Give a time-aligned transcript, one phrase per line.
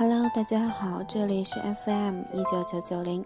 [0.00, 3.22] Hello，大家好，这里是 FM 一九九九零，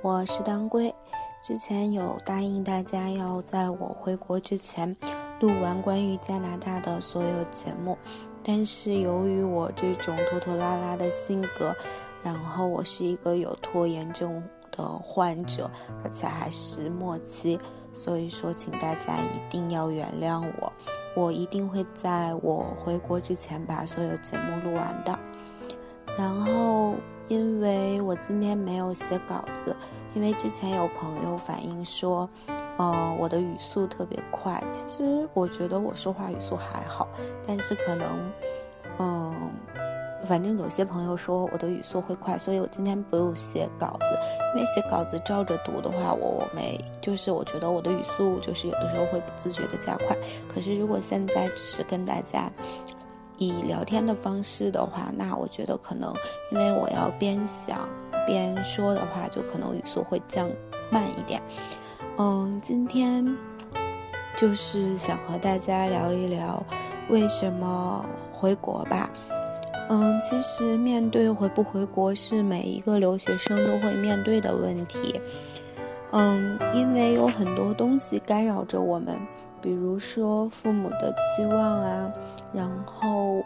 [0.00, 0.94] 我是当归。
[1.42, 4.96] 之前有答应大家要在我回国之前
[5.40, 7.98] 录完关于加拿大的所有节目，
[8.44, 11.74] 但是由于我这种拖拖拉拉的性格，
[12.22, 14.40] 然后我是一个有拖延症
[14.70, 15.68] 的患者，
[16.04, 17.58] 而且还是末期，
[17.92, 20.72] 所以说请大家一定要原谅我，
[21.16, 25.18] 我一定会在我回国之前把所有节目录完的。
[26.16, 26.94] 然后，
[27.26, 29.74] 因为我今天没有写稿子，
[30.14, 32.28] 因为之前有朋友反映说，
[32.76, 34.62] 呃，我的语速特别快。
[34.70, 37.08] 其实我觉得我说话语速还好，
[37.44, 38.06] 但是可能，
[38.98, 39.34] 嗯，
[40.24, 44.06] 反正有些朋友说我的语速会快，所以我今天不用写稿子。
[44.54, 50.16] 因为写稿子照着读的话，我没就是我觉得我的语速就是有的时候会不自觉的加快。
[50.52, 52.48] 可是如果现在只是跟大家。
[53.38, 56.14] 以聊天的方式的话，那我觉得可能
[56.50, 57.88] 因为我要边想
[58.26, 60.50] 边说的话，就可能语速会降
[60.90, 61.42] 慢一点。
[62.16, 63.26] 嗯，今天
[64.36, 66.64] 就是想和大家聊一聊
[67.08, 69.10] 为什么回国吧。
[69.90, 75.20] 嗯，其实面对回不回国是每一个留学生都会面对的问题。
[76.12, 79.18] 嗯，因为有很多东西干扰着我们，
[79.64, 82.12] 比如说父母的期望啊。
[82.52, 83.42] 然后，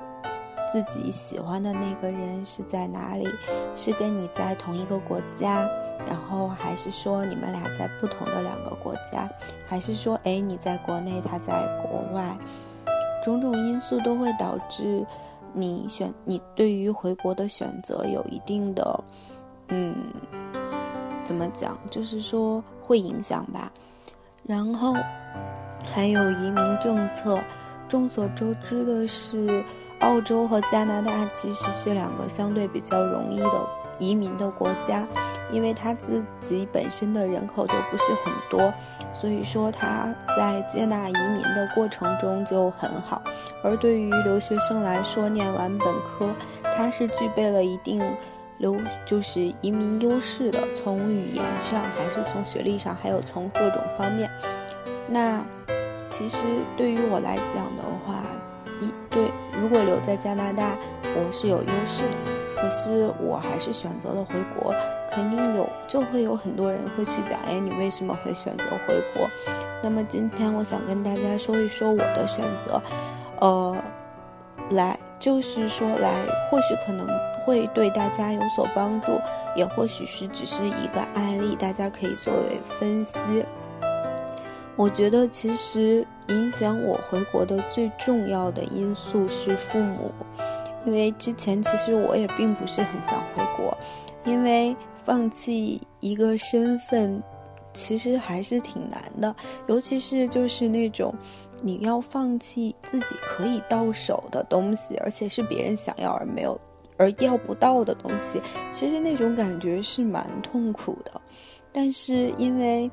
[0.70, 3.27] 自己喜欢的那个人是在哪里？
[3.75, 5.66] 是跟你在同一个国家，
[6.06, 9.27] 然后还是说你们俩在不同的两个国家？
[9.66, 12.36] 还是说，哎，你在国内，他在国外？
[13.25, 15.06] 种种因素都会导致
[15.55, 19.04] 你选你对于回国的选择有一定的，
[19.69, 19.94] 嗯，
[21.25, 21.78] 怎么讲？
[21.91, 23.72] 就是说会影响吧。
[24.43, 24.94] 然后
[25.93, 27.39] 还有移民政策。
[27.89, 29.65] 众所周知的是，
[30.00, 33.66] 澳洲和加拿大其实是两个相对比较容易的
[33.99, 35.06] 移民的国家，
[35.50, 38.71] 因为它自己本身的人口就不是很多，
[39.15, 43.22] 所以说它在接纳移民的过程中就很好。
[43.65, 46.34] 而对于留学生来说，念完本科，
[46.77, 48.03] 它是具备了一定
[48.59, 54.31] 留就是移民优势的，从语言上，还是从学历上，还有从各种方面。
[55.08, 55.44] 那。
[56.10, 56.46] 其实
[56.76, 58.24] 对于我来讲的话，
[58.80, 62.16] 一对如果留在加拿大，我是有优势的。
[62.56, 64.74] 可是我还是选择了回国，
[65.12, 69.28] 肯定有就会有很多人会去讲，哎，你为什么会选择回国？
[69.80, 72.82] 那么今天我想跟大家说一说我的选择，
[73.38, 73.76] 呃，
[74.70, 76.10] 来就是说来，
[76.50, 77.06] 或许可能
[77.44, 79.20] 会对大家有所帮助，
[79.54, 83.20] 也或许是只是一个案例，大家可以作为分析。
[84.78, 90.15] 我觉得其实影响我回国的最重要的因素是父母，
[90.87, 93.77] 因为之前其实我也并不是很想回国，
[94.25, 97.21] 因为放弃一个身份，
[97.75, 99.34] 其实还是挺难的，
[99.67, 101.12] 尤其是就是那种
[101.61, 106.56] 你要放弃自己可以到手的东西，而且是别人想要而没有
[106.97, 108.41] 而要不到的东西，
[108.71, 111.21] 其实那种感觉是蛮痛苦的，
[111.72, 112.88] 但是因为，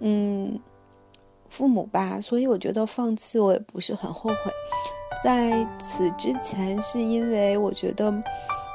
[0.00, 0.60] 嗯。
[1.50, 4.36] 父母吧，所以我觉得放弃我也不是很后悔。
[5.22, 8.10] 在此之前，是因为我觉得，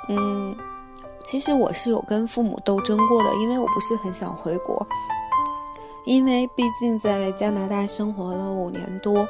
[0.09, 0.55] 嗯，
[1.23, 4.85] 其实我是有跟父母斗争过的，因为我不是很想回国，
[6.05, 9.27] 因为毕竟在加拿大生活了五年多，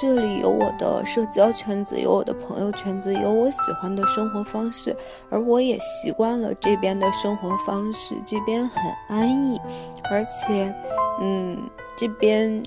[0.00, 4.96] 这里有我的社交圈子，有我的朋友圈子，有我喜欢的生活方式，
[5.30, 9.60] 而我也习惯了这边的生活方式，这边很安逸，
[10.10, 10.74] 而且，
[11.20, 11.68] 嗯。
[11.96, 12.62] 这边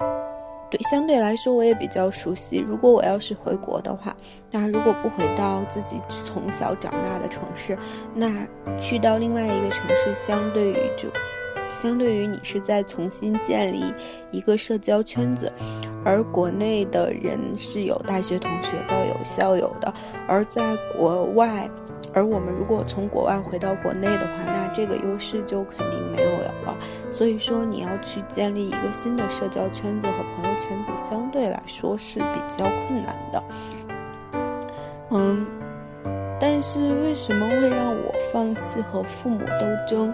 [0.70, 2.58] 对相对来说我也比较熟悉。
[2.58, 4.14] 如果我要是回国的话，
[4.52, 7.78] 那如果不回到自己从小长大的城市，
[8.14, 8.46] 那
[8.78, 11.08] 去到另外一个城市，相对于就
[11.70, 13.86] 相对于你是在重新建立
[14.32, 15.50] 一个社交圈子，
[16.04, 19.94] 而国内的人是有大学同学的，有校友的，
[20.28, 21.70] 而在国外。
[22.14, 26.30] 而我们如果从国外回到国内的话，那这个优势就肯定没有
[26.66, 26.76] 了。
[27.12, 33.44] 所以说，你要去建立一个新的社交圈子和朋友圈子，相对来说是比较困难的。
[35.12, 35.46] 嗯，
[36.40, 40.14] 但是为什么会让我放弃和父母斗争，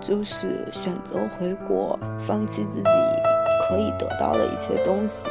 [0.00, 2.90] 就是选择回国，放弃自己
[3.68, 5.28] 可以得到的一些东西？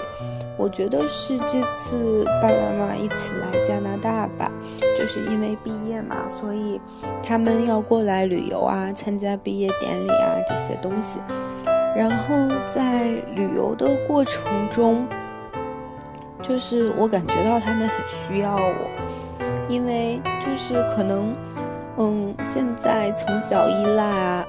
[0.58, 4.52] 我觉得是这次爸爸妈妈一起来加拿大吧，
[4.98, 6.80] 就是因为毕业嘛，所以
[7.22, 11.20] 他们要过来旅游啊，参加毕业典礼啊这些东西。
[11.96, 12.36] 然后
[12.66, 15.08] 在旅游的过程中，
[16.42, 18.90] 就是我感觉到他们很需要我，
[19.70, 21.36] 因为就是可能
[21.98, 24.43] 嗯，现在从小依赖啊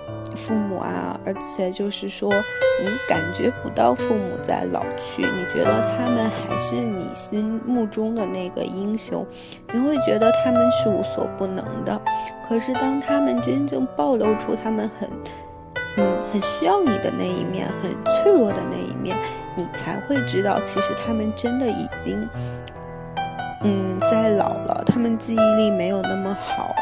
[0.46, 2.30] 父母啊，而且就是说
[2.82, 9.26] 你感觉不到父母在老去，你觉得他们还是你心目中的那个英雄，
[9.72, 11.98] 你会觉得他们是无所不能的。
[12.46, 15.08] 可是当他们真正暴露出他们很，
[15.96, 19.16] 嗯，很需要你的那一面，很脆弱的那一面，
[19.56, 22.28] 你才会知道，其实他们真的已经，
[23.62, 26.74] 嗯，在老了，他们记忆力没有那么好，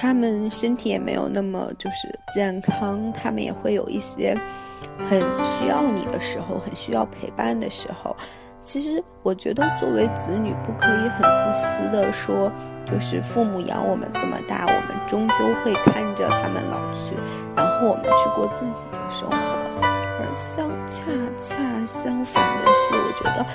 [0.00, 4.34] 他们身体也没有那么就是健康，他们也会有一些
[5.06, 8.16] 很需要你的时候，很需要陪伴的时候。
[8.64, 12.50] 其实，我觉得作为子女，不可以很自私的说。
[12.86, 17.14] 就是父母养我们这么大，我们终究会看着他们老去，
[17.54, 19.36] 然后我们去过自己的生活。
[19.82, 21.04] 而相恰
[21.38, 21.56] 恰
[21.86, 23.46] 相反的是，我觉得，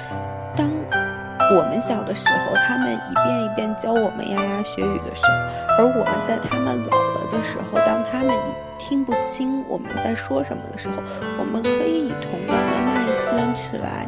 [1.54, 10.96] 我们小的时候，他们一遍一遍教我们牙牙学语的时候，而我们在他们老了的时候，当他们已听不清我们在说什么的时候，
[11.40, 14.08] 我们可以以同样的耐心去来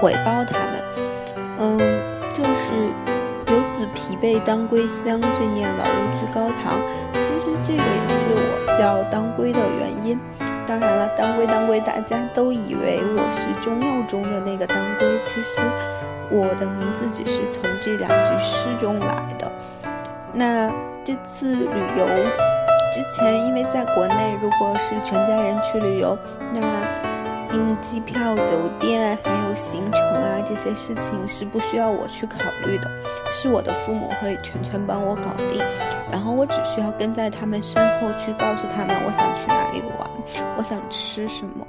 [0.00, 0.84] 回报他们。
[1.58, 1.78] 嗯，
[2.30, 2.72] 就是
[3.46, 3.88] 游子。
[3.94, 6.80] 疲惫当归香，罪念老屋居高堂。
[7.14, 10.18] 其实这个也是我叫当归的原因。
[10.66, 15.06] 当然了，当归当归，大家都以为我是中药中的那个当归。
[15.24, 15.60] 其实
[16.30, 19.50] 我的名字只是从这两句诗中来的。
[20.32, 20.70] 那
[21.04, 22.06] 这次旅游
[22.94, 26.18] 之前，因为在国内，如果是全家人去旅游，
[26.52, 26.60] 那。
[27.50, 32.90] 订机票、酒店还有行程啊，这些事情是不需要我去考虑的，
[33.30, 35.62] 是我的父母会全权帮我搞定。
[36.10, 40.10] 然后我只需要跟在他们身后去告诉他们我想去哪里玩，
[40.56, 41.64] 我想吃什么，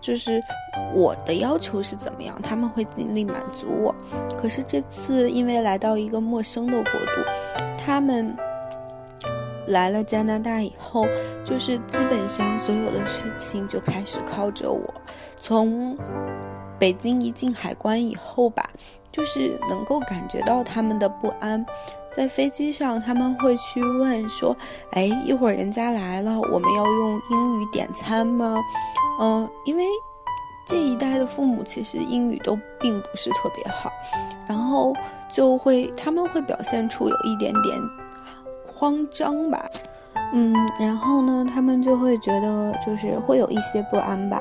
[0.00, 0.42] 就是
[0.94, 3.94] 我的要求是怎么样，他们会尽力满足我。
[4.36, 8.36] 可是这次因为来到一个陌生的国度，他们。
[9.66, 11.04] 来了加拿大以后，
[11.44, 14.82] 就是基本上所有的事情就开始靠着我。
[15.38, 15.94] 从
[16.78, 18.70] 北京一进海关以后吧，
[19.12, 21.62] 就是能够感觉到他们的不安。
[22.18, 24.56] 在飞机上，他们会去问说
[24.90, 28.56] ：“哎，一会儿人家来了，我们要用英语点餐吗？”
[29.22, 29.84] 嗯，因为
[30.66, 33.92] 这一代的父母其实英语都并不是特别好，
[34.48, 34.92] 然后
[35.30, 37.80] 就会他们会表现出有一点点。
[38.66, 39.64] 慌张吧，
[40.32, 44.40] 嗯，然后呢，他们就会觉得就是会有一些不安吧，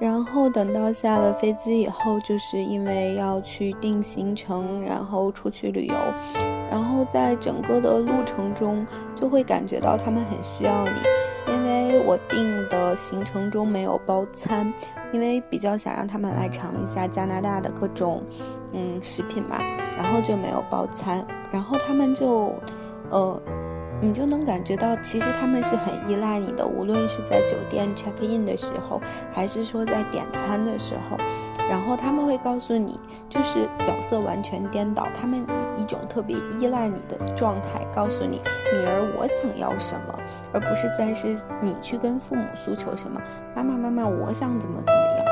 [0.00, 5.94] 然后等到下了飞机以后，就是因为要去定行程，然后出去旅游，
[6.70, 14.70] 然后在整个的路程中就会感觉到他们很需要你，因为我定的行程中没有包餐，
[15.12, 18.22] 因为比较想让他们来尝一下加拿大的各种
[18.72, 19.58] 嗯食品嘛，
[19.96, 22.52] 然后就没有包餐，然后他们就
[23.10, 23.40] 呃。
[24.00, 29.00] 你就能感觉到，其实他们是很依赖你的，无论是在酒店 check in 的时候，
[29.32, 31.16] 还是说在点餐的时候，
[31.70, 35.40] 然后他们会告诉你，就是角色完全颠倒，他们
[35.78, 40.18] 以一种特别依赖你的状态告诉你，女儿我想要什么，
[40.52, 43.18] 而不是在是你去跟父母诉求什么，
[43.54, 45.24] 妈妈妈妈我想怎么怎么样。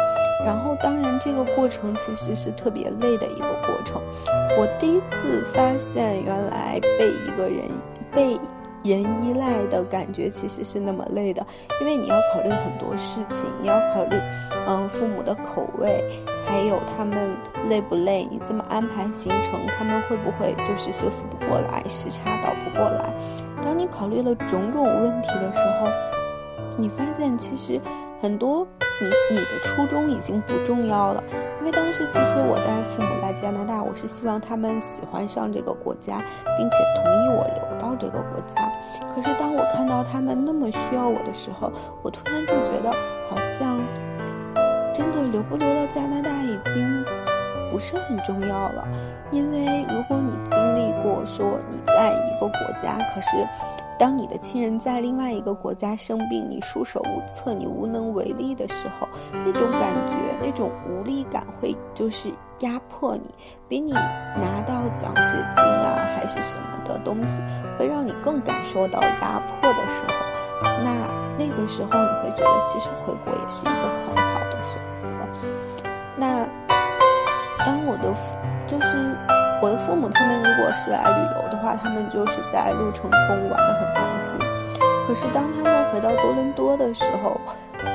[0.47, 4.01] 然后当然这个过程其实是特别累的一个过程，
[4.59, 7.69] 我第一次发现原来被一个人
[8.11, 8.41] 被。
[8.83, 11.47] 人依赖的感觉其实是那么累的，
[11.81, 14.17] 因为你要考虑很多事情，你要考虑，
[14.67, 16.05] 嗯，父母的口味，
[16.47, 17.37] 还有他们
[17.69, 23.15] 累不累，你这么安排行程，他们会不会就是休息不过来，时差倒不过来？
[23.63, 25.89] 当你考虑了种种问题的时候，
[26.77, 27.81] 你发现其实
[28.21, 28.67] 很多。
[29.01, 31.25] 你你的初衷已经不重要了，
[31.63, 36.21] 因为当时其实我带父母来加拿大，我是希望他们喜欢上这个国家，
[36.59, 38.69] 并且同意我留到这个国家。
[39.15, 41.71] 可是当我看到他们那么需要我的时候，
[42.03, 42.91] 我突然就觉得
[43.31, 43.81] 好像
[44.93, 47.05] 真的留不留到加拿大已经
[47.71, 48.85] 不是很重要了。
[49.31, 53.37] 因为如果你经历过说你在一个国家，可是。
[53.99, 59.09] 当你的亲人在另外一个国家生病，你束手无策，你无能为力的时候，
[59.45, 62.31] 那种感觉，那种无力感会就是
[62.61, 63.33] 压迫你，
[63.69, 65.23] 比你拿到奖学
[65.55, 67.41] 金啊还是什么的东西，
[67.79, 70.91] 会让你更感受到压迫的时候，那
[71.39, 75.13] 那个时候你会觉得其实回国也是一个很好的选择。
[76.17, 76.45] 那
[77.65, 78.13] 当我的
[78.67, 79.32] 就是。
[79.63, 84.37] 我的父母他们如果是来旅游的话，他们就是在路程中玩得很开心。
[85.07, 87.41] 可是当他们回到多伦多的时候，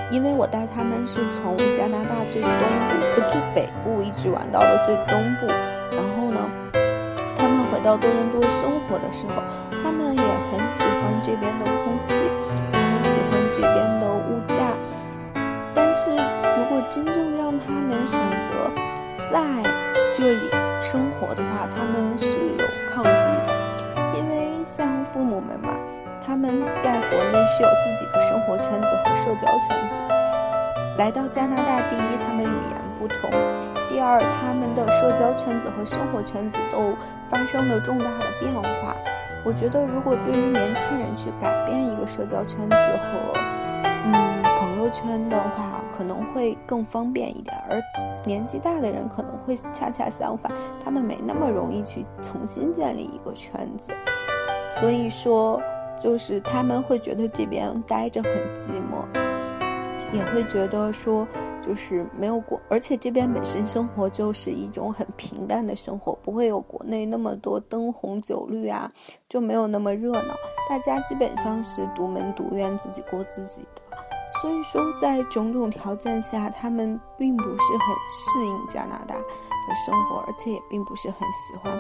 [0.10, 5.48] 因为我带他们是从加拿大最东部、最北部一直玩到了最东部，
[5.92, 6.40] 然后呢，
[7.36, 9.44] 他们回到多伦多生活的时候，
[9.84, 12.14] 他们也很喜欢这边的空气，
[12.72, 14.72] 也很喜欢这边的物价。
[15.76, 16.12] 但是
[16.56, 18.72] 如果真正让他们选择
[19.30, 19.44] 在
[20.14, 23.10] 这里生活的话，他们是有抗拒
[23.48, 23.50] 的，
[24.16, 25.78] 因为像父母们嘛，
[26.26, 33.30] 他们在国内是有自己的生活圈子和社交圈子的，来到加拿大，第一，他们语言不同。
[33.90, 36.94] 第二，他们的社交圈子和生活圈子都
[37.30, 38.96] 发生了重大的变化。
[39.44, 43.34] 我觉得，如果对于年轻人去改变一个社交圈子和
[44.06, 47.56] 嗯朋友圈的话，可能会更方便一点。
[47.70, 47.82] 而
[48.26, 50.52] 年纪大的人可能会恰恰相反，
[50.84, 53.94] 他们没那么容易去重新建立一个圈子。
[54.80, 55.60] 所以说，
[55.98, 59.08] 就是他们会觉得这边待着很寂寞，
[60.12, 61.26] 也会觉得说。
[61.60, 68.90] 就是没有国，而且这边本身生活就是一种很平淡的生活，不会有国内那么多灯红酒绿啊，
[69.28, 70.34] 就没有那么热闹。
[70.70, 73.82] 大家基本上是独门独院，自己过自己的。
[74.42, 81.78] 所以说，在种种条件下，他们并不是很适应加拿大的生活，而且也并不是很喜欢。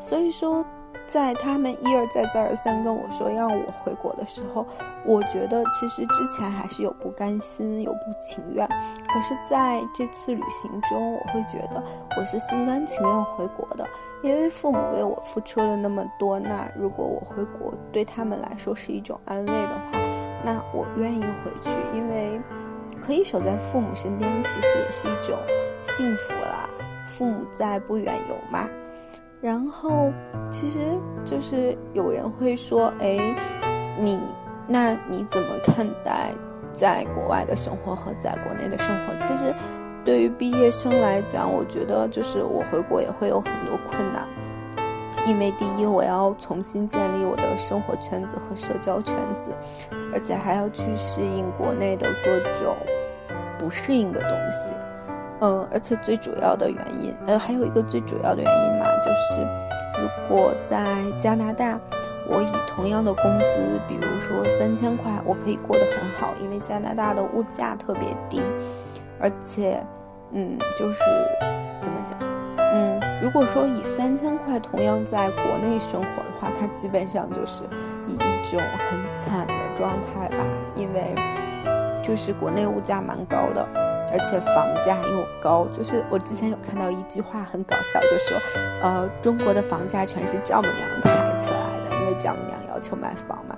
[0.00, 0.64] 所以说。
[1.08, 4.66] 在他们一而再再而三跟我说让我回国的时候，
[5.04, 8.66] 我觉得其实之前还是有不甘心，有不情愿。
[9.08, 11.80] 可是在这次旅行中，我会觉得
[12.18, 13.86] 我是心甘情愿回国的，
[14.24, 16.40] 因为父母为我付出了那么多。
[16.40, 20.05] 那如果我回国对他们来说是一种安慰的话，
[20.46, 22.40] 那我愿意回去，因为
[23.04, 25.36] 可以守在父母身边，其实也是一种
[25.82, 26.68] 幸福啦。
[27.04, 28.68] 父母在，不远游嘛。
[29.40, 30.12] 然后，
[30.48, 30.78] 其实
[31.24, 33.34] 就是有人会说：“哎，
[33.98, 34.20] 你
[34.68, 36.30] 那你怎么看待
[36.72, 39.52] 在国外的生活和在国内的生活？”其实，
[40.04, 44.24] 对于毕业生来讲，我觉得就是我回国也会有很多困难，
[45.26, 49.54] 因为第一，我要重新建立我的生活圈子和社交圈子，
[50.14, 52.76] 而且还要去适应国内的各种
[53.58, 54.70] 不适应的东西。
[55.40, 59.40] 嗯，而且最主要的原因，呃，还有一个最主要的原因嘛，就是
[60.00, 60.86] 如果在
[61.18, 61.78] 加拿大，
[62.28, 68.40] 我以同样的工资，比如说三千块，我可以过得很好，因为加拿大的物价特别低，
[69.20, 69.78] 而且，
[70.32, 71.00] 嗯，就是
[71.82, 72.18] 怎么讲，
[72.56, 77.64] 嗯，如果说以三千块同样在国内生活的话，它基本上就是
[78.06, 80.44] 以一种很惨的状态吧，
[80.74, 81.14] 因为
[82.02, 83.66] 就是国内物价蛮高的。
[84.12, 88.38] 而且房价又高，就是我之前有看到一句话很搞笑，就说，
[88.80, 93.56] 呃，中国的房价全是丈母娘抬起来的，因为丈母娘要求买房嘛。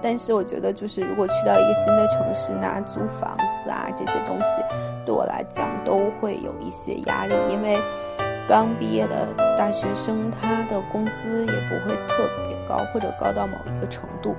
[0.00, 4.62] 但是我觉得，就是如果去到一个新的城市，那租房子啊这些东西，
[5.04, 7.76] 对我来讲都会有一些压力，因为
[8.48, 14.34] 刚毕业的大学生，他的工资也不会特别高，或者高到某一个程度。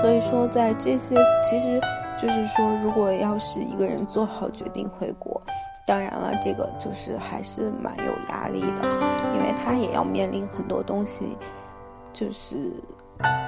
[0.00, 1.80] 所以说，在这些其实。
[2.16, 5.42] 就是说，如果要是一个人做好决定回国，
[5.84, 8.88] 当然了，这个就是还是蛮有压力的，
[9.34, 11.36] 因为他也要面临很多东西，
[12.12, 12.56] 就是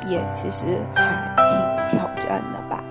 [0.04, 2.82] 也其实还挺挑战的吧。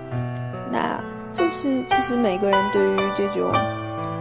[0.72, 3.52] 那就是其实每个人对于这种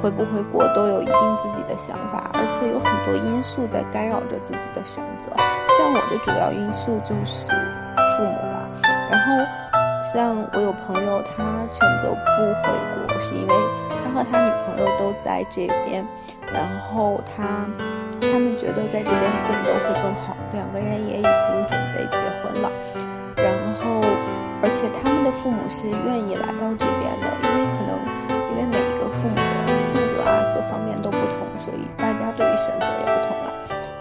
[0.04, 5.32] 回不回国都有一定自己的想法，而且有很多因素在干扰着自己的选择。
[5.78, 8.68] 像我的主要因素就是父母了，
[9.10, 9.42] 然后。
[10.12, 11.42] 像我有朋友，他
[11.72, 13.54] 选择不回国，是因为
[14.04, 16.06] 他和他女朋友都在这边，
[16.52, 17.66] 然后他
[18.20, 22.70] 他们觉得在这边奋斗会更好，两个人也已经准备结婚了，
[23.34, 24.06] 然后
[24.62, 27.98] 而且他们的父母是愿意来到这边的，因为可能
[29.94, 33.54] 性格啊各方面都不同，所以大家对于选择也不同了。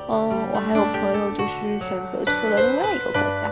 [0.09, 3.51] 嗯，我还有朋友就是选择去了另外一个国家。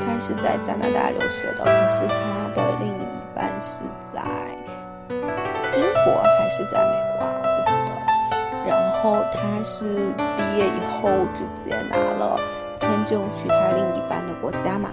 [0.00, 4.22] 他是在加拿大留学的，可是他的另一半是在
[5.76, 7.32] 英国还是在美国啊？
[7.36, 8.02] 我不记得了。
[8.66, 12.40] 然后他是毕业以后直接拿了
[12.74, 14.90] 签证去他另一半的国家嘛。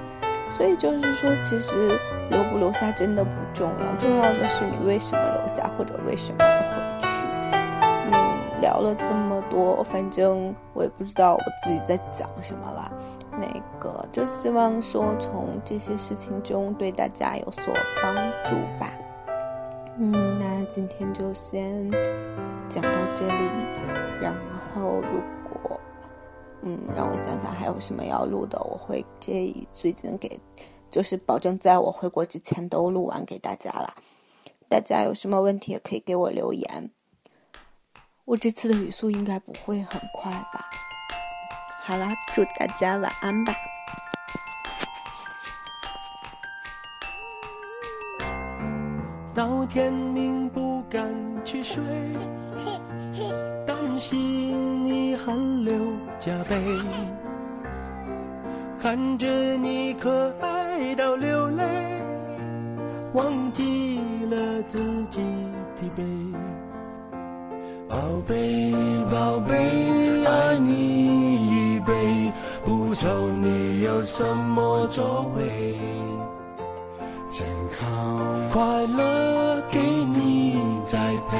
[0.52, 1.98] 所以就是说，其实
[2.30, 6.46] 留不留下真的不重要，重要的是你为什么留下或者为什么。
[8.62, 12.92] 聊了这么多，反正我也不知道我自己在讲什么了。
[13.32, 13.48] 那
[13.80, 18.14] 个就希望说从这些事情中对大家有所帮
[18.44, 18.94] 助吧。
[19.98, 21.90] 嗯，那今天就先
[22.70, 23.66] 讲到这里。
[24.22, 24.36] 然
[24.74, 25.80] 后如果
[26.62, 30.38] 嗯让我想想还有什么要录的，我会这最近给
[30.92, 33.94] 就是保证在我回国之前都录完给大家了。
[34.68, 36.92] 大家有什么问题也可以给我留言。
[38.30, 40.70] 我这次的语速应该不会很快吧？
[41.82, 43.56] 好啦，祝大家晚安吧。
[49.34, 51.12] 到天明不敢
[51.44, 51.84] 去睡，
[53.66, 55.74] 担心你汗流
[56.20, 56.56] 浃背，
[58.80, 61.64] 看着你可爱到流泪，
[63.14, 65.20] 忘记了自己
[65.82, 66.29] 的悲。
[67.90, 68.72] 宝贝，
[69.12, 69.56] 宝贝，
[70.24, 72.32] 爱你一杯，
[72.64, 73.08] 不愁
[73.42, 75.76] 你有什么作为。
[77.32, 77.48] 健
[77.80, 81.00] 康快乐给你栽
[81.32, 81.40] 培，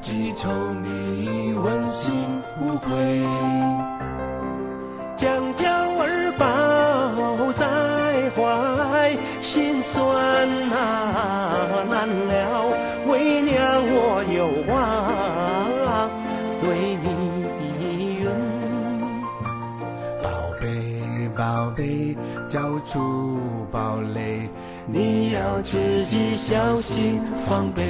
[0.00, 0.48] 只求
[0.82, 2.14] 你问心
[2.62, 3.22] 无愧。
[5.18, 7.66] 将娇儿抱在
[8.34, 12.63] 怀，心酸啊难了，
[21.76, 22.16] 贝，宝贝，
[22.48, 23.38] 交出
[23.70, 24.48] 堡垒。
[24.86, 27.82] 你要自己小心防备。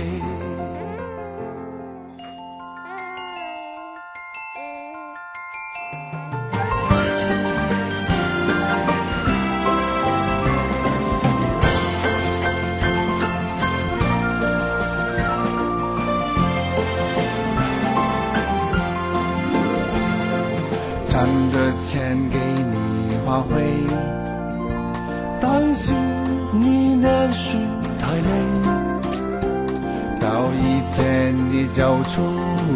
[32.07, 32.23] 出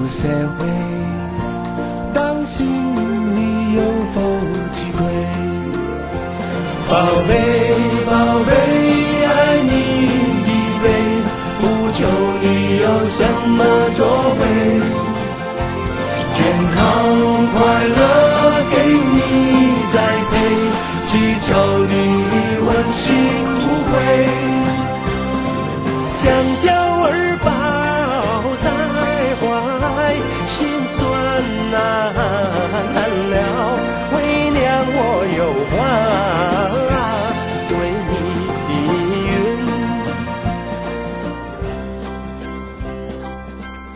[0.09, 0.88] 社会，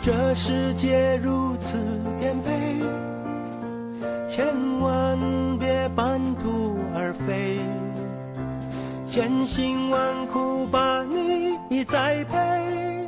[0.05, 1.79] 这世界如此
[2.19, 2.51] 颠沛，
[4.29, 4.45] 千
[4.81, 5.17] 万
[5.61, 7.61] 别半途而废。
[9.09, 13.07] 千辛万苦把你栽培，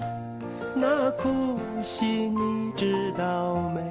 [0.76, 3.82] 那苦心你知道没？